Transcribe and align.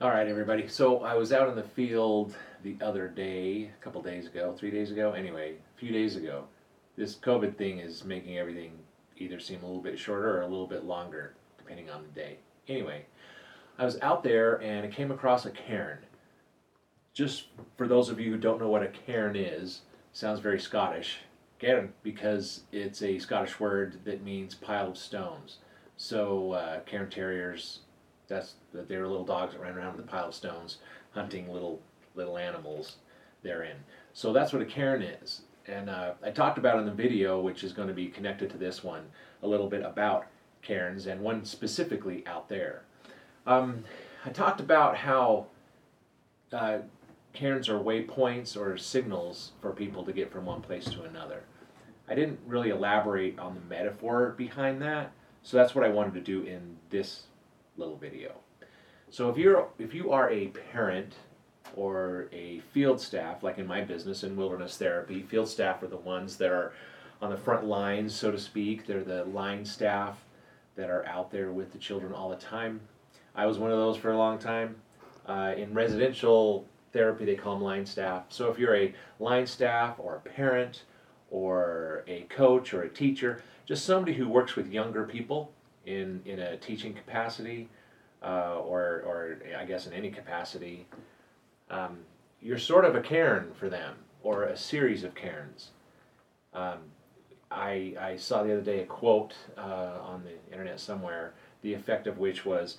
All 0.00 0.10
right, 0.10 0.28
everybody. 0.28 0.68
So 0.68 1.00
I 1.00 1.14
was 1.14 1.32
out 1.32 1.48
in 1.48 1.56
the 1.56 1.64
field 1.64 2.36
the 2.62 2.76
other 2.80 3.08
day, 3.08 3.64
a 3.64 3.82
couple 3.82 4.00
days 4.00 4.28
ago, 4.28 4.54
three 4.56 4.70
days 4.70 4.92
ago, 4.92 5.10
anyway, 5.10 5.54
a 5.54 5.80
few 5.80 5.90
days 5.90 6.14
ago. 6.14 6.44
This 6.96 7.16
COVID 7.16 7.56
thing 7.56 7.80
is 7.80 8.04
making 8.04 8.38
everything 8.38 8.78
either 9.16 9.40
seem 9.40 9.64
a 9.64 9.66
little 9.66 9.82
bit 9.82 9.98
shorter 9.98 10.38
or 10.38 10.42
a 10.42 10.46
little 10.46 10.68
bit 10.68 10.84
longer, 10.84 11.34
depending 11.56 11.90
on 11.90 12.02
the 12.02 12.08
day. 12.10 12.36
Anyway, 12.68 13.06
I 13.76 13.84
was 13.84 13.98
out 14.00 14.22
there 14.22 14.62
and 14.62 14.86
I 14.86 14.88
came 14.88 15.10
across 15.10 15.46
a 15.46 15.50
cairn. 15.50 15.98
Just 17.12 17.46
for 17.76 17.88
those 17.88 18.08
of 18.08 18.20
you 18.20 18.30
who 18.30 18.38
don't 18.38 18.60
know 18.60 18.68
what 18.68 18.84
a 18.84 18.92
cairn 19.04 19.34
is, 19.34 19.80
sounds 20.12 20.38
very 20.38 20.60
Scottish. 20.60 21.18
Cairn, 21.58 21.92
because 22.04 22.60
it's 22.70 23.02
a 23.02 23.18
Scottish 23.18 23.58
word 23.58 23.98
that 24.04 24.22
means 24.22 24.54
pile 24.54 24.90
of 24.90 24.96
stones. 24.96 25.56
So 25.96 26.52
uh, 26.52 26.80
cairn 26.82 27.10
terriers 27.10 27.80
that's 28.28 28.54
that 28.72 28.88
they 28.88 28.96
were 28.96 29.08
little 29.08 29.24
dogs 29.24 29.54
that 29.54 29.60
ran 29.60 29.76
around 29.76 29.96
with 29.96 30.04
a 30.04 30.08
pile 30.08 30.28
of 30.28 30.34
stones, 30.34 30.78
hunting 31.12 31.50
little 31.50 31.80
little 32.14 32.38
animals 32.38 32.96
therein. 33.42 33.76
So 34.12 34.32
that's 34.32 34.52
what 34.52 34.62
a 34.62 34.66
cairn 34.66 35.02
is. 35.02 35.42
And 35.66 35.90
uh, 35.90 36.12
I 36.22 36.30
talked 36.30 36.58
about 36.58 36.78
in 36.78 36.86
the 36.86 36.92
video, 36.92 37.40
which 37.40 37.62
is 37.62 37.72
going 37.72 37.88
to 37.88 37.94
be 37.94 38.06
connected 38.06 38.50
to 38.50 38.56
this 38.56 38.82
one, 38.82 39.04
a 39.42 39.46
little 39.46 39.68
bit 39.68 39.82
about 39.82 40.26
cairns 40.62 41.06
and 41.06 41.20
one 41.20 41.44
specifically 41.44 42.26
out 42.26 42.48
there. 42.48 42.82
Um, 43.46 43.84
I 44.24 44.30
talked 44.30 44.60
about 44.60 44.96
how 44.96 45.46
uh, 46.52 46.78
cairns 47.32 47.68
are 47.68 47.78
waypoints 47.78 48.56
or 48.56 48.76
signals 48.76 49.52
for 49.60 49.72
people 49.72 50.04
to 50.04 50.12
get 50.12 50.32
from 50.32 50.46
one 50.46 50.62
place 50.62 50.86
to 50.86 51.02
another. 51.02 51.42
I 52.08 52.14
didn't 52.14 52.40
really 52.46 52.70
elaborate 52.70 53.38
on 53.38 53.54
the 53.54 53.60
metaphor 53.60 54.34
behind 54.36 54.80
that, 54.82 55.12
so 55.42 55.56
that's 55.56 55.74
what 55.74 55.84
I 55.84 55.88
wanted 55.88 56.14
to 56.14 56.20
do 56.20 56.42
in 56.42 56.76
this 56.90 57.24
little 57.78 57.96
video. 57.96 58.32
So 59.10 59.30
if 59.30 59.38
you're 59.38 59.68
if 59.78 59.94
you 59.94 60.12
are 60.12 60.30
a 60.30 60.48
parent 60.48 61.14
or 61.74 62.28
a 62.32 62.60
field 62.72 63.00
staff, 63.00 63.42
like 63.42 63.58
in 63.58 63.66
my 63.66 63.82
business 63.82 64.22
in 64.22 64.36
wilderness 64.36 64.76
therapy, 64.76 65.22
field 65.22 65.48
staff 65.48 65.82
are 65.82 65.86
the 65.86 65.96
ones 65.96 66.36
that 66.36 66.50
are 66.50 66.72
on 67.20 67.30
the 67.30 67.36
front 67.36 67.64
lines, 67.64 68.14
so 68.14 68.30
to 68.30 68.38
speak. 68.38 68.86
They're 68.86 69.04
the 69.04 69.24
line 69.24 69.64
staff 69.64 70.18
that 70.76 70.90
are 70.90 71.04
out 71.06 71.30
there 71.30 71.50
with 71.50 71.72
the 71.72 71.78
children 71.78 72.12
all 72.12 72.28
the 72.28 72.36
time. 72.36 72.80
I 73.34 73.46
was 73.46 73.58
one 73.58 73.70
of 73.70 73.78
those 73.78 73.96
for 73.96 74.12
a 74.12 74.16
long 74.16 74.38
time. 74.38 74.76
Uh, 75.26 75.54
in 75.56 75.74
residential 75.74 76.66
therapy, 76.92 77.24
they 77.24 77.34
call 77.34 77.54
them 77.54 77.64
line 77.64 77.86
staff. 77.86 78.24
So 78.28 78.50
if 78.50 78.58
you're 78.58 78.76
a 78.76 78.94
line 79.20 79.46
staff 79.46 79.96
or 79.98 80.16
a 80.16 80.20
parent 80.20 80.84
or 81.30 82.04
a 82.06 82.22
coach 82.22 82.72
or 82.72 82.82
a 82.82 82.88
teacher, 82.88 83.42
just 83.66 83.84
somebody 83.84 84.14
who 84.14 84.28
works 84.28 84.56
with 84.56 84.72
younger 84.72 85.04
people 85.04 85.52
in, 85.84 86.22
in 86.24 86.38
a 86.38 86.56
teaching 86.56 86.94
capacity 86.94 87.68
uh, 88.22 88.56
or, 88.58 89.02
or 89.06 89.38
I 89.58 89.64
guess 89.64 89.86
in 89.86 89.92
any 89.92 90.10
capacity, 90.10 90.86
um, 91.70 91.98
you're 92.40 92.58
sort 92.58 92.84
of 92.84 92.94
a 92.94 93.00
cairn 93.00 93.52
for 93.58 93.68
them 93.68 93.96
or 94.22 94.44
a 94.44 94.56
series 94.56 95.04
of 95.04 95.14
cairns. 95.14 95.70
Um, 96.54 96.78
I, 97.50 97.94
I 98.00 98.16
saw 98.16 98.42
the 98.42 98.52
other 98.52 98.62
day 98.62 98.80
a 98.80 98.86
quote 98.86 99.34
uh, 99.56 99.98
on 100.02 100.22
the 100.24 100.52
internet 100.52 100.80
somewhere, 100.80 101.32
the 101.62 101.72
effect 101.72 102.06
of 102.06 102.18
which 102.18 102.44
was 102.44 102.78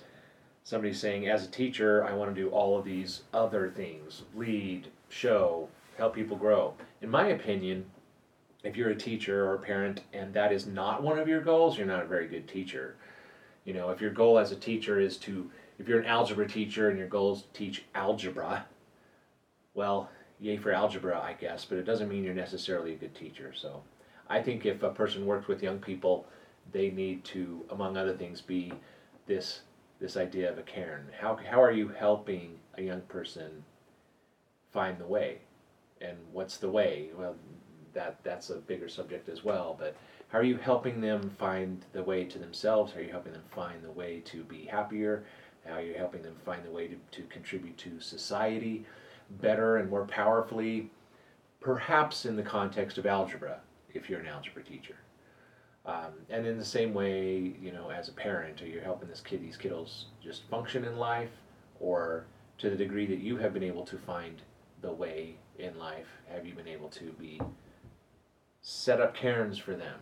somebody 0.62 0.92
saying, 0.92 1.28
as 1.28 1.44
a 1.44 1.50
teacher, 1.50 2.04
I 2.04 2.12
want 2.12 2.34
to 2.34 2.40
do 2.40 2.50
all 2.50 2.78
of 2.78 2.84
these 2.84 3.22
other 3.32 3.70
things 3.70 4.22
lead, 4.34 4.88
show, 5.08 5.68
help 5.96 6.14
people 6.14 6.36
grow. 6.36 6.74
In 7.02 7.10
my 7.10 7.28
opinion, 7.28 7.84
if 8.62 8.76
you're 8.76 8.90
a 8.90 8.96
teacher 8.96 9.46
or 9.46 9.54
a 9.54 9.58
parent 9.58 10.02
and 10.12 10.32
that 10.34 10.52
is 10.52 10.66
not 10.66 11.02
one 11.02 11.18
of 11.18 11.28
your 11.28 11.40
goals, 11.40 11.78
you're 11.78 11.86
not 11.86 12.02
a 12.02 12.08
very 12.08 12.28
good 12.28 12.46
teacher. 12.46 12.96
You 13.64 13.74
know, 13.74 13.90
if 13.90 14.00
your 14.00 14.10
goal 14.10 14.38
as 14.38 14.52
a 14.52 14.56
teacher 14.56 14.98
is 14.98 15.16
to, 15.18 15.50
if 15.78 15.88
you're 15.88 16.00
an 16.00 16.06
algebra 16.06 16.48
teacher 16.48 16.88
and 16.88 16.98
your 16.98 17.08
goal 17.08 17.34
is 17.34 17.42
to 17.42 17.48
teach 17.52 17.84
algebra, 17.94 18.66
well, 19.74 20.10
yay 20.40 20.56
for 20.56 20.72
algebra, 20.72 21.20
I 21.20 21.34
guess, 21.34 21.64
but 21.64 21.78
it 21.78 21.84
doesn't 21.84 22.08
mean 22.08 22.24
you're 22.24 22.34
necessarily 22.34 22.94
a 22.94 22.96
good 22.96 23.14
teacher. 23.14 23.52
So 23.54 23.82
I 24.28 24.40
think 24.40 24.64
if 24.64 24.82
a 24.82 24.90
person 24.90 25.26
works 25.26 25.48
with 25.48 25.62
young 25.62 25.78
people, 25.78 26.26
they 26.72 26.90
need 26.90 27.24
to, 27.24 27.64
among 27.70 27.96
other 27.96 28.16
things, 28.16 28.40
be 28.40 28.72
this 29.26 29.60
this 30.00 30.16
idea 30.16 30.50
of 30.50 30.56
a 30.56 30.62
cairn. 30.62 31.06
How, 31.20 31.38
how 31.50 31.62
are 31.62 31.70
you 31.70 31.88
helping 31.88 32.58
a 32.78 32.82
young 32.82 33.02
person 33.02 33.62
find 34.72 34.98
the 34.98 35.06
way? 35.06 35.40
And 36.00 36.16
what's 36.32 36.56
the 36.56 36.70
way? 36.70 37.10
Well, 37.14 37.36
that 37.92 38.18
that's 38.24 38.48
a 38.48 38.56
bigger 38.56 38.88
subject 38.88 39.28
as 39.28 39.44
well, 39.44 39.76
but 39.78 39.94
how 40.30 40.38
are 40.38 40.44
you 40.44 40.58
helping 40.58 41.00
them 41.00 41.28
find 41.38 41.84
the 41.92 42.04
way 42.04 42.24
to 42.24 42.38
themselves? 42.38 42.92
How 42.92 43.00
are 43.00 43.02
you 43.02 43.10
helping 43.10 43.32
them 43.32 43.42
find 43.50 43.82
the 43.82 43.90
way 43.90 44.20
to 44.26 44.44
be 44.44 44.64
happier? 44.64 45.24
How 45.66 45.74
are 45.74 45.82
you 45.82 45.94
helping 45.94 46.22
them 46.22 46.36
find 46.44 46.64
the 46.64 46.70
way 46.70 46.86
to, 46.86 46.94
to 46.94 47.22
contribute 47.24 47.76
to 47.78 48.00
society 48.00 48.84
better 49.40 49.78
and 49.78 49.90
more 49.90 50.06
powerfully? 50.06 50.88
Perhaps 51.60 52.26
in 52.26 52.36
the 52.36 52.44
context 52.44 52.96
of 52.96 53.06
algebra, 53.06 53.58
if 53.92 54.08
you're 54.08 54.20
an 54.20 54.28
algebra 54.28 54.62
teacher. 54.62 54.94
Um, 55.84 56.12
and 56.28 56.46
in 56.46 56.58
the 56.58 56.64
same 56.64 56.94
way, 56.94 57.54
you 57.60 57.72
know, 57.72 57.90
as 57.90 58.08
a 58.08 58.12
parent, 58.12 58.62
are 58.62 58.68
you 58.68 58.78
helping 58.78 59.08
this 59.08 59.20
kid, 59.20 59.42
these 59.42 59.56
kiddos 59.56 60.04
just 60.22 60.44
function 60.48 60.84
in 60.84 60.96
life, 60.96 61.30
or 61.80 62.26
to 62.58 62.70
the 62.70 62.76
degree 62.76 63.06
that 63.06 63.18
you 63.18 63.36
have 63.38 63.52
been 63.52 63.64
able 63.64 63.84
to 63.86 63.98
find 63.98 64.42
the 64.80 64.92
way 64.92 65.34
in 65.58 65.76
life, 65.76 66.06
have 66.28 66.46
you 66.46 66.54
been 66.54 66.68
able 66.68 66.88
to 66.90 67.06
be 67.18 67.40
set 68.62 69.00
up 69.00 69.14
cairns 69.14 69.58
for 69.58 69.74
them 69.74 69.98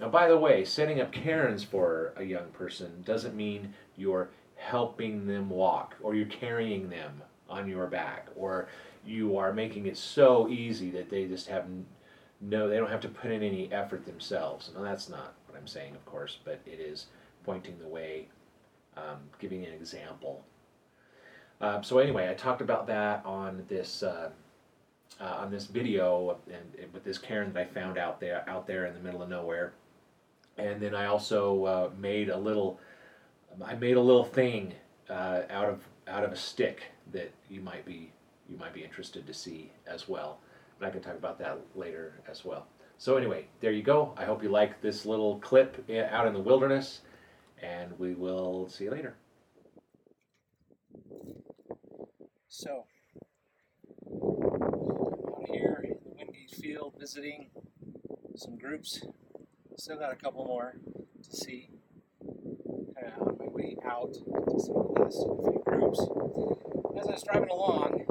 now, 0.00 0.08
by 0.08 0.28
the 0.28 0.38
way, 0.38 0.64
setting 0.64 1.00
up 1.00 1.12
cairns 1.12 1.62
for 1.62 2.12
a 2.16 2.24
young 2.24 2.48
person 2.52 3.02
doesn't 3.04 3.36
mean 3.36 3.74
you're 3.96 4.30
helping 4.56 5.26
them 5.26 5.48
walk 5.48 5.94
or 6.02 6.14
you're 6.14 6.26
carrying 6.26 6.88
them 6.90 7.22
on 7.48 7.68
your 7.68 7.86
back 7.86 8.28
or 8.34 8.68
you 9.04 9.36
are 9.36 9.52
making 9.52 9.86
it 9.86 9.96
so 9.96 10.48
easy 10.48 10.90
that 10.90 11.10
they 11.10 11.26
just 11.26 11.48
have 11.48 11.66
no, 12.40 12.68
they 12.68 12.76
don't 12.76 12.90
have 12.90 13.00
to 13.00 13.08
put 13.08 13.30
in 13.30 13.42
any 13.42 13.72
effort 13.72 14.04
themselves. 14.04 14.70
Now, 14.74 14.82
that's 14.82 15.08
not 15.08 15.34
what 15.46 15.56
I'm 15.56 15.68
saying, 15.68 15.94
of 15.94 16.04
course, 16.04 16.38
but 16.44 16.60
it 16.66 16.80
is 16.80 17.06
pointing 17.44 17.78
the 17.78 17.86
way, 17.86 18.26
um, 18.96 19.18
giving 19.38 19.64
an 19.64 19.72
example. 19.72 20.44
Uh, 21.60 21.80
so 21.82 21.98
anyway, 21.98 22.28
I 22.28 22.34
talked 22.34 22.60
about 22.60 22.88
that 22.88 23.24
on 23.24 23.64
this 23.68 24.02
uh, 24.02 24.30
uh, 25.20 25.24
on 25.24 25.50
this 25.50 25.66
video 25.66 26.38
and, 26.46 26.82
and, 26.82 26.92
with 26.92 27.04
this 27.04 27.18
cairn 27.18 27.52
that 27.52 27.60
I 27.60 27.64
found 27.66 27.98
out 27.98 28.18
there 28.18 28.48
out 28.48 28.66
there 28.66 28.86
in 28.86 28.94
the 28.94 29.00
middle 29.00 29.22
of 29.22 29.28
nowhere 29.28 29.72
and 30.58 30.80
then 30.80 30.94
I 30.94 31.06
also 31.06 31.64
uh, 31.64 31.90
made 31.98 32.28
a 32.28 32.36
little 32.36 32.78
I 33.64 33.74
made 33.74 33.96
a 33.96 34.00
little 34.00 34.24
thing 34.24 34.74
uh, 35.10 35.42
out 35.50 35.68
of 35.68 35.86
out 36.08 36.24
of 36.24 36.32
a 36.32 36.36
stick 36.36 36.82
that 37.12 37.32
you 37.48 37.60
might 37.60 37.84
be 37.84 38.10
you 38.48 38.56
might 38.56 38.74
be 38.74 38.82
interested 38.82 39.26
to 39.26 39.34
see 39.34 39.72
as 39.86 40.08
well. 40.08 40.38
I 40.80 40.90
can 40.90 41.00
talk 41.00 41.16
about 41.16 41.38
that 41.38 41.58
later 41.76 42.14
as 42.28 42.44
well. 42.44 42.66
So 42.98 43.16
anyway, 43.16 43.46
there 43.60 43.72
you 43.72 43.82
go. 43.82 44.14
I 44.16 44.24
hope 44.24 44.42
you 44.42 44.48
like 44.48 44.80
this 44.80 45.06
little 45.06 45.38
clip 45.38 45.84
eh, 45.88 46.06
out 46.10 46.26
in 46.26 46.32
the 46.32 46.40
wilderness, 46.40 47.02
and 47.62 47.96
we 47.98 48.14
will 48.14 48.68
see 48.68 48.84
you 48.84 48.90
later. 48.90 49.14
So, 52.48 52.84
out 54.04 55.44
here 55.52 55.84
in 55.84 55.96
the 56.04 56.10
Wingate 56.16 56.50
Field 56.60 56.94
visiting 56.98 57.50
some 58.36 58.58
groups 58.58 59.04
Still 59.82 59.98
got 59.98 60.12
a 60.12 60.14
couple 60.14 60.44
more 60.44 60.76
to 61.24 61.36
see. 61.36 61.70
Kind 62.20 63.12
of 63.16 63.20
on 63.20 63.36
my 63.36 63.46
way 63.48 63.76
out 63.84 64.12
to 64.12 64.60
see 64.60 64.72
the 64.72 64.78
last 64.78 65.26
of 65.28 65.42
few 65.42 65.60
groups. 65.66 65.98
As 67.00 67.08
I 67.08 67.12
was 67.14 67.24
driving 67.24 67.48
along, 67.48 68.04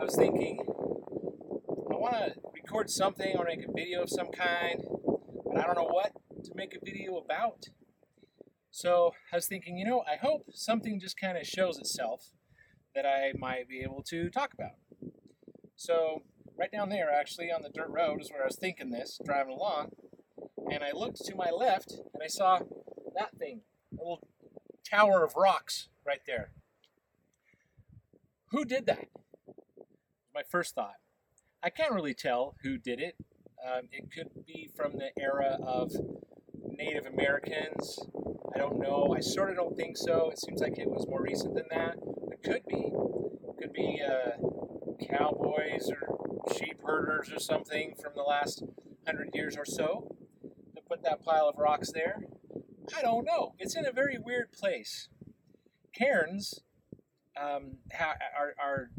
I 0.00 0.02
was 0.02 0.16
thinking, 0.16 0.60
I 0.66 1.96
want 1.96 2.14
to 2.14 2.40
record 2.54 2.88
something 2.88 3.36
or 3.36 3.44
make 3.44 3.68
a 3.68 3.70
video 3.70 4.00
of 4.00 4.08
some 4.08 4.28
kind, 4.28 4.82
but 5.44 5.58
I 5.58 5.66
don't 5.66 5.76
know 5.76 5.90
what 5.92 6.12
to 6.44 6.50
make 6.54 6.74
a 6.74 6.82
video 6.82 7.18
about. 7.18 7.64
So 8.70 9.10
I 9.30 9.36
was 9.36 9.46
thinking, 9.48 9.76
you 9.76 9.84
know, 9.84 10.04
I 10.10 10.16
hope 10.16 10.46
something 10.54 10.98
just 10.98 11.20
kind 11.20 11.36
of 11.36 11.46
shows 11.46 11.76
itself 11.76 12.30
that 12.94 13.04
I 13.04 13.32
might 13.38 13.68
be 13.68 13.82
able 13.82 14.02
to 14.04 14.30
talk 14.30 14.54
about. 14.54 14.76
So 15.76 16.22
right 16.58 16.72
down 16.72 16.88
there, 16.88 17.10
actually, 17.12 17.52
on 17.52 17.60
the 17.60 17.68
dirt 17.68 17.90
road 17.90 18.22
is 18.22 18.30
where 18.30 18.44
I 18.44 18.46
was 18.46 18.56
thinking 18.58 18.88
this, 18.88 19.20
driving 19.22 19.52
along 19.52 19.90
and 20.70 20.82
I 20.82 20.92
looked 20.92 21.24
to 21.24 21.34
my 21.34 21.50
left 21.50 21.92
and 21.92 22.22
I 22.22 22.28
saw 22.28 22.60
that 23.16 23.36
thing, 23.38 23.60
a 23.92 23.96
little 23.96 24.28
tower 24.88 25.24
of 25.24 25.34
rocks 25.36 25.88
right 26.06 26.20
there. 26.26 26.50
Who 28.50 28.64
did 28.64 28.86
that? 28.86 29.08
My 30.34 30.42
first 30.48 30.74
thought. 30.74 30.96
I 31.62 31.70
can't 31.70 31.92
really 31.92 32.14
tell 32.14 32.54
who 32.62 32.78
did 32.78 33.00
it. 33.00 33.16
Um, 33.66 33.88
it 33.90 34.10
could 34.12 34.30
be 34.46 34.70
from 34.76 34.92
the 34.92 35.10
era 35.20 35.58
of 35.62 35.92
Native 36.68 37.06
Americans. 37.06 37.98
I 38.54 38.58
don't 38.58 38.78
know. 38.78 39.14
I 39.16 39.20
sort 39.20 39.50
of 39.50 39.56
don't 39.56 39.76
think 39.76 39.96
so. 39.96 40.30
It 40.30 40.38
seems 40.38 40.60
like 40.60 40.78
it 40.78 40.88
was 40.88 41.06
more 41.08 41.22
recent 41.22 41.54
than 41.54 41.66
that. 41.70 41.96
It 42.30 42.42
could 42.44 42.62
be. 42.68 42.92
It 42.92 43.56
could 43.60 43.72
be 43.72 44.00
uh, 44.06 44.36
cowboys 45.10 45.90
or 45.90 46.54
sheep 46.56 46.80
herders 46.84 47.32
or 47.32 47.40
something 47.40 47.94
from 48.00 48.12
the 48.14 48.22
last 48.22 48.62
hundred 49.06 49.30
years 49.34 49.56
or 49.56 49.64
so 49.64 50.15
put 50.88 51.02
that 51.04 51.24
pile 51.24 51.48
of 51.48 51.56
rocks 51.58 51.90
there? 51.92 52.22
I 52.96 53.02
don't 53.02 53.24
know. 53.24 53.54
It's 53.58 53.76
in 53.76 53.86
a 53.86 53.92
very 53.92 54.18
weird 54.18 54.52
place. 54.52 55.08
Cairns 55.92 56.60
um, 57.40 57.78
ha- 57.92 58.16
are, 58.38 58.54
are 58.62 58.90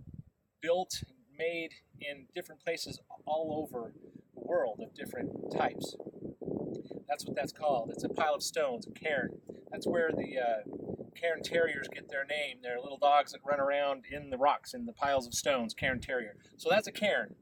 built, 0.62 1.04
made 1.38 1.72
in 2.00 2.26
different 2.34 2.64
places 2.64 3.00
all 3.26 3.64
over 3.64 3.94
the 4.36 4.42
world 4.42 4.82
of 4.84 4.94
different 4.94 5.52
types. 5.56 5.96
That's 7.08 7.26
what 7.26 7.36
that's 7.36 7.52
called. 7.54 7.92
It's 7.92 8.04
a 8.04 8.10
pile 8.10 8.36
of 8.36 8.44
stones, 8.44 8.88
a 8.88 8.92
cairn. 8.92 9.38
That's 9.72 9.88
where 9.88 10.12
the 10.12 10.38
uh, 10.38 11.08
cairn 11.16 11.42
terriers 11.42 11.88
get 11.92 12.10
their 12.10 12.26
name. 12.26 12.58
They're 12.62 12.80
little 12.80 12.98
dogs 12.98 13.32
that 13.32 13.42
run 13.46 13.60
around 13.60 14.06
in 14.12 14.30
the 14.30 14.38
rocks, 14.38 14.74
in 14.74 14.86
the 14.86 14.94
piles 14.94 15.28
of 15.28 15.34
stones, 15.34 15.74
cairn 15.74 16.00
terrier. 16.00 16.36
So 16.58 16.70
that's 16.70 16.88
a 16.88 16.92
cairn. 16.92 17.36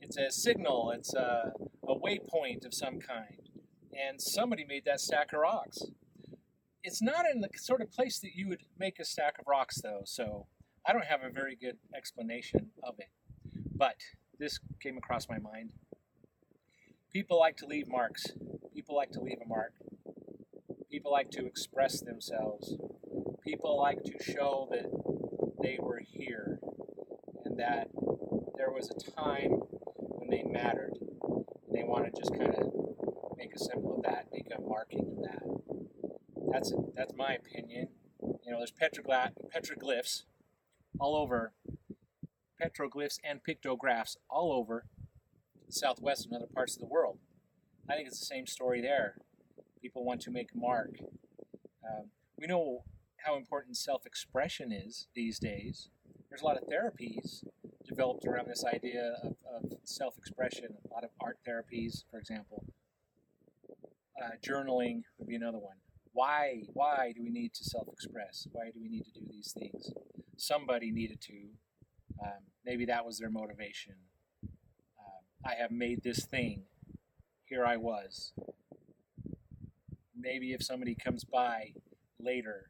It's 0.00 0.16
a 0.16 0.30
signal, 0.30 0.90
it's 0.90 1.14
a, 1.14 1.52
a 1.86 1.94
waypoint 1.94 2.64
of 2.64 2.72
some 2.72 2.98
kind. 2.98 3.47
And 3.98 4.20
somebody 4.20 4.64
made 4.64 4.84
that 4.84 5.00
stack 5.00 5.32
of 5.32 5.40
rocks. 5.40 5.82
It's 6.84 7.02
not 7.02 7.24
in 7.32 7.40
the 7.40 7.48
sort 7.56 7.80
of 7.80 7.90
place 7.90 8.20
that 8.20 8.34
you 8.34 8.48
would 8.48 8.62
make 8.78 9.00
a 9.00 9.04
stack 9.04 9.38
of 9.40 9.46
rocks, 9.48 9.80
though, 9.80 10.02
so 10.04 10.46
I 10.86 10.92
don't 10.92 11.04
have 11.04 11.22
a 11.22 11.30
very 11.30 11.56
good 11.56 11.78
explanation 11.96 12.70
of 12.84 12.94
it. 12.98 13.08
But 13.74 13.96
this 14.38 14.60
came 14.80 14.96
across 14.96 15.28
my 15.28 15.38
mind. 15.38 15.70
People 17.12 17.38
like 17.38 17.56
to 17.56 17.66
leave 17.66 17.88
marks. 17.88 18.26
People 18.72 18.94
like 18.94 19.10
to 19.12 19.20
leave 19.20 19.38
a 19.44 19.48
mark. 19.48 19.72
People 20.90 21.10
like 21.10 21.30
to 21.32 21.44
express 21.44 22.00
themselves. 22.00 22.74
People 23.44 23.76
like 23.78 24.02
to 24.04 24.22
show 24.22 24.68
that 24.70 24.86
they 25.62 25.78
were 25.80 26.00
here 26.06 26.60
and 27.44 27.58
that 27.58 27.88
there 28.56 28.70
was 28.70 28.90
a 28.90 29.10
time 29.20 29.50
when 29.98 30.30
they 30.30 30.42
mattered. 30.44 30.94
They 31.72 31.82
want 31.82 32.06
to 32.06 32.20
just 32.20 32.32
kind 32.32 32.54
of 32.54 32.77
make 33.38 33.54
a 33.54 33.58
symbol 33.58 33.96
of 33.96 34.02
that, 34.02 34.26
make 34.32 34.48
a 34.54 34.60
marking 34.60 35.16
of 35.16 35.22
that. 35.22 35.42
That's 36.52 36.72
that's 36.96 37.14
my 37.16 37.34
opinion. 37.34 37.88
You 38.20 38.52
know, 38.52 38.58
there's 38.58 38.72
petrogla- 38.72 39.32
petroglyphs 39.54 40.24
all 40.98 41.14
over, 41.16 41.52
petroglyphs 42.60 43.18
and 43.22 43.42
pictographs 43.44 44.16
all 44.28 44.52
over 44.52 44.86
the 45.66 45.72
Southwest 45.72 46.26
and 46.26 46.34
other 46.34 46.52
parts 46.52 46.74
of 46.74 46.80
the 46.80 46.86
world. 46.86 47.18
I 47.88 47.94
think 47.94 48.08
it's 48.08 48.18
the 48.18 48.26
same 48.26 48.46
story 48.46 48.80
there. 48.82 49.16
People 49.80 50.04
want 50.04 50.20
to 50.22 50.30
make 50.30 50.48
a 50.54 50.58
mark. 50.58 50.96
Um, 51.84 52.10
we 52.36 52.46
know 52.46 52.84
how 53.24 53.36
important 53.36 53.76
self-expression 53.76 54.72
is 54.72 55.06
these 55.14 55.38
days. 55.38 55.90
There's 56.28 56.42
a 56.42 56.44
lot 56.44 56.56
of 56.56 56.64
therapies 56.64 57.44
developed 57.86 58.26
around 58.26 58.48
this 58.48 58.64
idea 58.64 59.14
of, 59.22 59.36
of 59.54 59.72
self-expression. 59.84 60.66
A 60.90 60.92
lot 60.92 61.04
of 61.04 61.10
art 61.20 61.38
therapies, 61.48 62.04
for 62.10 62.18
example. 62.18 62.64
Uh, 64.20 64.30
journaling 64.44 65.02
would 65.18 65.28
be 65.28 65.36
another 65.36 65.58
one. 65.58 65.76
Why? 66.12 66.62
Why 66.72 67.12
do 67.14 67.22
we 67.22 67.30
need 67.30 67.54
to 67.54 67.64
self-express? 67.64 68.48
Why 68.52 68.70
do 68.74 68.80
we 68.80 68.88
need 68.88 69.04
to 69.04 69.12
do 69.12 69.26
these 69.30 69.54
things? 69.56 69.92
Somebody 70.36 70.90
needed 70.90 71.20
to. 71.22 71.34
Um, 72.22 72.42
maybe 72.64 72.84
that 72.86 73.04
was 73.06 73.18
their 73.18 73.30
motivation. 73.30 73.94
Um, 74.42 75.22
I 75.44 75.54
have 75.60 75.70
made 75.70 76.02
this 76.02 76.24
thing. 76.24 76.64
Here 77.44 77.64
I 77.64 77.76
was. 77.76 78.32
Maybe 80.16 80.52
if 80.52 80.62
somebody 80.64 80.96
comes 80.96 81.22
by 81.22 81.74
later, 82.18 82.68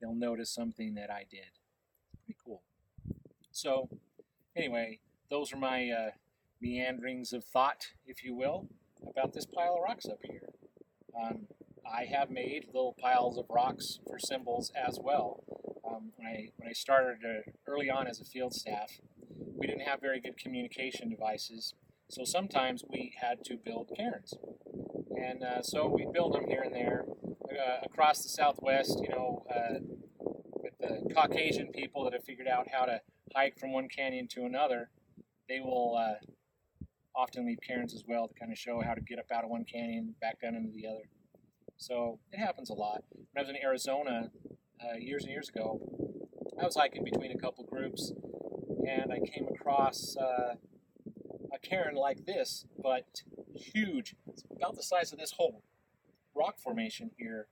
they'll 0.00 0.14
notice 0.14 0.50
something 0.50 0.94
that 0.94 1.10
I 1.10 1.24
did. 1.28 1.58
Pretty 2.24 2.38
cool. 2.44 2.62
So, 3.50 3.88
anyway, 4.54 5.00
those 5.30 5.52
are 5.52 5.56
my 5.58 5.90
uh, 5.90 6.10
meanderings 6.60 7.32
of 7.32 7.44
thought, 7.44 7.88
if 8.06 8.22
you 8.22 8.34
will, 8.34 8.68
about 9.08 9.32
this 9.32 9.46
pile 9.46 9.74
of 9.74 9.82
rocks 9.82 10.06
up 10.06 10.20
here. 10.22 10.48
Um, 11.20 11.46
I 11.90 12.04
have 12.04 12.30
made 12.30 12.66
little 12.66 12.96
piles 13.00 13.38
of 13.38 13.46
rocks 13.48 14.00
for 14.06 14.18
symbols 14.18 14.72
as 14.74 14.98
well. 15.02 15.44
Um, 15.88 16.12
when 16.16 16.26
I 16.26 16.48
when 16.56 16.68
I 16.68 16.72
started 16.72 17.18
uh, 17.24 17.50
early 17.66 17.88
on 17.90 18.06
as 18.06 18.20
a 18.20 18.24
field 18.24 18.54
staff, 18.54 18.90
we 19.28 19.66
didn't 19.66 19.86
have 19.86 20.00
very 20.00 20.20
good 20.20 20.36
communication 20.36 21.08
devices, 21.08 21.74
so 22.10 22.24
sometimes 22.24 22.82
we 22.88 23.12
had 23.20 23.44
to 23.44 23.56
build 23.56 23.92
cairns, 23.96 24.34
and 25.16 25.42
uh, 25.42 25.62
so 25.62 25.86
we 25.86 26.06
build 26.12 26.34
them 26.34 26.46
here 26.48 26.62
and 26.62 26.74
there 26.74 27.04
uh, 27.50 27.84
across 27.84 28.22
the 28.22 28.28
Southwest. 28.28 28.98
You 29.00 29.08
know, 29.10 29.44
uh, 29.48 29.78
with 30.18 30.74
the 30.80 31.14
Caucasian 31.14 31.68
people 31.68 32.04
that 32.04 32.12
have 32.12 32.24
figured 32.24 32.48
out 32.48 32.66
how 32.72 32.84
to 32.84 33.00
hike 33.34 33.58
from 33.58 33.72
one 33.72 33.88
canyon 33.88 34.26
to 34.28 34.44
another, 34.44 34.90
they 35.48 35.60
will 35.60 35.96
uh, 35.96 36.14
often 37.16 37.46
leave 37.46 37.58
cairns 37.66 37.94
as 37.94 38.04
well 38.06 38.28
to 38.28 38.34
kind 38.34 38.52
of 38.52 38.58
show 38.58 38.82
how 38.84 38.94
to 38.94 39.00
get 39.00 39.18
up 39.18 39.26
out 39.32 39.44
of 39.44 39.50
one 39.50 39.64
canyon 39.64 40.14
back 40.20 40.40
down 40.40 40.54
into 40.54 40.70
the 40.72 40.86
other. 40.86 41.08
So 41.76 42.18
it 42.32 42.38
happens 42.38 42.70
a 42.70 42.74
lot. 42.74 43.04
When 43.10 43.26
I 43.36 43.40
was 43.40 43.50
in 43.50 43.56
Arizona 43.62 44.30
uh, 44.82 44.96
years 44.98 45.24
and 45.24 45.32
years 45.32 45.48
ago, 45.48 45.80
I 46.60 46.64
was 46.64 46.76
hiking 46.76 47.04
between 47.04 47.32
a 47.32 47.38
couple 47.38 47.64
groups, 47.64 48.12
and 48.88 49.12
I 49.12 49.18
came 49.18 49.46
across 49.48 50.16
uh, 50.16 50.54
a 51.52 51.58
cairn 51.58 51.94
like 51.94 52.24
this, 52.24 52.66
but 52.82 53.22
huge. 53.54 54.14
It's 54.28 54.44
about 54.54 54.76
the 54.76 54.82
size 54.82 55.12
of 55.12 55.18
this 55.18 55.32
whole 55.36 55.62
rock 56.34 56.58
formation 56.58 57.10
here, 57.18 57.48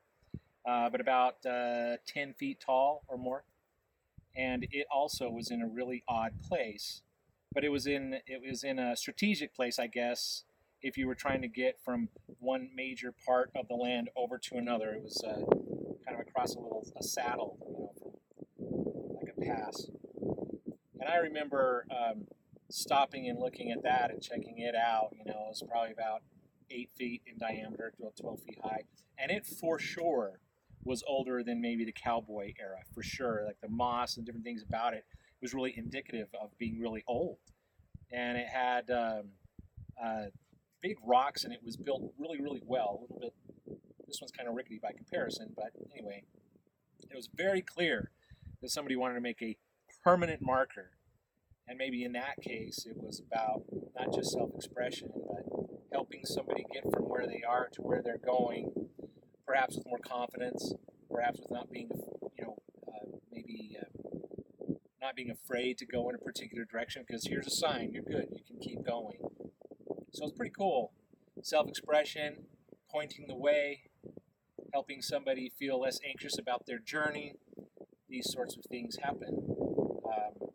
uh, 0.68 0.88
but 0.90 1.00
about 1.00 1.44
uh, 1.44 1.96
10 2.06 2.34
feet 2.34 2.62
tall 2.64 3.04
or 3.08 3.18
more. 3.18 3.44
And 4.36 4.66
it 4.70 4.86
also 4.92 5.30
was 5.30 5.50
in 5.50 5.62
a 5.62 5.68
really 5.68 6.02
odd 6.08 6.32
place, 6.42 7.02
but 7.54 7.64
it 7.64 7.70
was 7.70 7.86
in 7.86 8.18
it 8.26 8.42
was 8.46 8.64
in 8.64 8.78
a 8.78 8.96
strategic 8.96 9.54
place, 9.54 9.78
I 9.78 9.86
guess, 9.86 10.42
if 10.82 10.98
you 10.98 11.06
were 11.06 11.14
trying 11.14 11.40
to 11.42 11.48
get 11.48 11.78
from 11.82 12.08
one 12.40 12.68
major 12.74 13.14
part 13.26 13.50
of 13.54 13.68
the 13.68 13.74
land 13.74 14.10
over 14.16 14.38
to 14.38 14.56
another. 14.56 14.90
It 14.90 15.02
was 15.02 15.22
uh, 15.24 15.46
kind 16.04 16.20
of 16.20 16.26
across 16.26 16.54
a 16.56 16.60
little 16.60 16.86
a 16.98 17.02
saddle, 17.02 17.56
you 17.62 17.72
know, 17.72 19.16
like 19.16 19.32
a 19.36 19.40
pass. 19.40 19.86
And 21.00 21.08
I 21.08 21.16
remember 21.16 21.86
um, 21.90 22.26
stopping 22.70 23.28
and 23.28 23.38
looking 23.38 23.70
at 23.70 23.82
that 23.84 24.10
and 24.10 24.20
checking 24.20 24.58
it 24.58 24.74
out. 24.74 25.10
You 25.12 25.24
know, 25.24 25.46
it 25.46 25.50
was 25.50 25.62
probably 25.70 25.92
about 25.92 26.22
eight 26.70 26.90
feet 26.96 27.22
in 27.26 27.38
diameter, 27.38 27.92
12 28.20 28.40
feet 28.42 28.58
high, 28.62 28.82
and 29.18 29.30
it 29.30 29.46
for 29.46 29.78
sure 29.78 30.40
was 30.82 31.02
older 31.06 31.42
than 31.42 31.62
maybe 31.62 31.84
the 31.84 31.92
cowboy 31.92 32.52
era, 32.60 32.78
for 32.92 33.02
sure. 33.02 33.42
Like 33.46 33.60
the 33.62 33.68
moss 33.68 34.16
and 34.16 34.26
different 34.26 34.44
things 34.44 34.62
about 34.62 34.92
it 34.92 35.04
was 35.42 35.54
really 35.54 35.74
indicative 35.76 36.28
of 36.40 36.56
being 36.58 36.80
really 36.80 37.04
old. 37.06 37.38
And 38.12 38.38
it 38.38 38.46
had 38.46 38.90
um, 38.90 39.30
uh, 40.02 40.26
big 40.82 40.96
rocks 41.04 41.44
and 41.44 41.52
it 41.52 41.60
was 41.64 41.76
built 41.76 42.12
really, 42.18 42.40
really 42.40 42.62
well. 42.64 42.98
A 42.98 43.02
little 43.02 43.18
bit, 43.20 43.34
this 44.06 44.18
one's 44.20 44.32
kind 44.32 44.48
of 44.48 44.54
rickety 44.54 44.78
by 44.82 44.92
comparison, 44.92 45.52
but 45.56 45.70
anyway, 45.96 46.22
it 47.10 47.16
was 47.16 47.28
very 47.34 47.62
clear 47.62 48.10
that 48.60 48.70
somebody 48.70 48.96
wanted 48.96 49.14
to 49.14 49.20
make 49.20 49.42
a 49.42 49.56
permanent 50.02 50.40
marker. 50.42 50.90
And 51.66 51.78
maybe 51.78 52.04
in 52.04 52.12
that 52.12 52.36
case, 52.42 52.86
it 52.88 52.96
was 52.96 53.20
about 53.26 53.62
not 53.98 54.14
just 54.14 54.32
self 54.32 54.50
expression, 54.54 55.08
but 55.14 55.44
helping 55.92 56.24
somebody 56.24 56.66
get 56.72 56.82
from 56.92 57.04
where 57.04 57.26
they 57.26 57.42
are 57.48 57.68
to 57.72 57.80
where 57.80 58.02
they're 58.02 58.18
going, 58.18 58.72
perhaps 59.46 59.76
with 59.76 59.86
more 59.86 59.98
confidence, 59.98 60.74
perhaps 61.10 61.40
with 61.40 61.50
not 61.50 61.70
being, 61.70 61.88
you 62.36 62.44
know, 62.44 62.56
uh, 62.86 63.16
maybe 63.32 63.76
uh, 63.80 64.74
not 65.04 65.14
being 65.14 65.30
afraid 65.30 65.76
to 65.76 65.84
go 65.84 66.08
in 66.08 66.14
a 66.14 66.18
particular 66.18 66.64
direction 66.64 67.04
because 67.06 67.26
here's 67.26 67.46
a 67.46 67.50
sign, 67.50 67.90
you're 67.92 68.02
good, 68.02 68.26
you 68.32 68.42
can 68.46 68.58
keep 68.58 68.82
going. 68.86 69.18
So 70.12 70.24
it's 70.24 70.32
pretty 70.32 70.54
cool. 70.56 70.92
Self 71.42 71.68
expression, 71.68 72.46
pointing 72.90 73.26
the 73.28 73.34
way, 73.34 73.90
helping 74.72 75.02
somebody 75.02 75.52
feel 75.58 75.80
less 75.80 75.98
anxious 76.08 76.38
about 76.38 76.64
their 76.66 76.78
journey. 76.78 77.34
These 78.08 78.32
sorts 78.32 78.56
of 78.56 78.64
things 78.70 78.96
happen 79.02 79.44
um, 80.06 80.48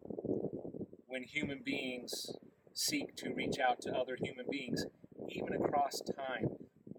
when 1.06 1.22
human 1.22 1.62
beings 1.64 2.32
seek 2.74 3.16
to 3.18 3.32
reach 3.32 3.60
out 3.60 3.82
to 3.82 3.92
other 3.92 4.18
human 4.20 4.46
beings, 4.50 4.84
even 5.30 5.54
across 5.54 6.02
time, 6.02 6.48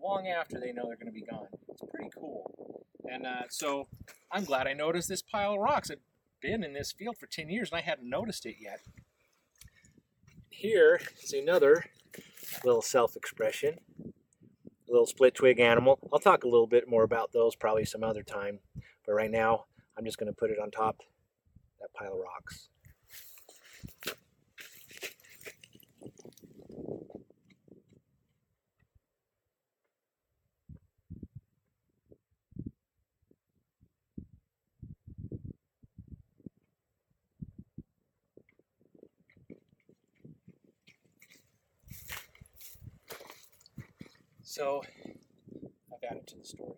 long 0.00 0.28
after 0.28 0.60
they 0.60 0.72
know 0.72 0.84
they're 0.86 0.96
going 0.96 1.06
to 1.06 1.12
be 1.12 1.26
gone. 1.28 1.48
It's 1.68 1.82
pretty 1.92 2.10
cool. 2.16 2.86
And 3.10 3.26
uh, 3.26 3.42
so 3.48 3.88
I'm 4.30 4.44
glad 4.44 4.68
I 4.68 4.72
noticed 4.72 5.08
this 5.08 5.22
pile 5.22 5.54
of 5.54 5.60
rocks. 5.60 5.90
I've 5.90 5.98
been 6.40 6.64
in 6.64 6.72
this 6.72 6.92
field 6.92 7.16
for 7.18 7.26
10 7.26 7.48
years 7.48 7.70
and 7.70 7.78
I 7.78 7.82
hadn't 7.82 8.08
noticed 8.08 8.46
it 8.46 8.56
yet. 8.60 8.80
Here 10.48 11.00
is 11.22 11.32
another 11.32 11.84
little 12.64 12.82
self 12.82 13.16
expression. 13.16 13.78
A 14.04 14.90
little 14.90 15.06
split 15.06 15.34
twig 15.34 15.60
animal. 15.60 15.98
I'll 16.12 16.18
talk 16.18 16.44
a 16.44 16.48
little 16.48 16.66
bit 16.66 16.88
more 16.88 17.04
about 17.04 17.32
those 17.32 17.54
probably 17.54 17.84
some 17.84 18.02
other 18.02 18.22
time. 18.22 18.58
But 19.06 19.12
right 19.12 19.30
now, 19.30 19.66
I'm 19.96 20.04
just 20.04 20.18
going 20.18 20.32
to 20.32 20.36
put 20.36 20.50
it 20.50 20.58
on 20.58 20.70
top 20.70 20.98
that 21.80 21.92
pile 21.94 22.14
of 22.14 22.18
rocks. 22.18 22.68
So 44.50 44.82
I've 45.92 46.10
added 46.10 46.26
to 46.26 46.38
the 46.38 46.44
story. 46.44 46.74